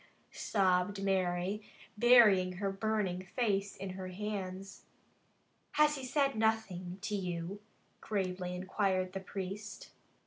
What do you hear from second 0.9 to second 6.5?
Mary, burying her burning face in her hands. "Has he said